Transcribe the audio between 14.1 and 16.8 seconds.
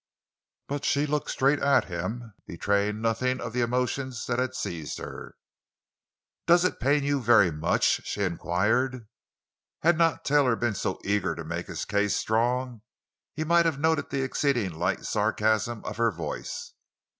exceedingly light sarcasm of her voice.